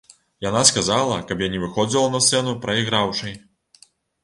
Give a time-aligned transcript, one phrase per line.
[0.45, 3.39] Яна сказала, каб я не выходзіла на сцэну прайграўшай.